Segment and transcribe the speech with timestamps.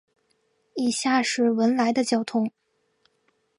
[0.73, 2.49] 以下是文莱的交通